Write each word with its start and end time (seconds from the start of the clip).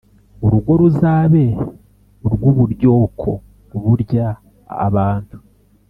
urugo 0.45 0.71
ruzabe 0.81 1.45
urw' 2.25 2.45
uburyoko 2.51 3.29
burya 3.83 4.27
abantu. 4.87 5.35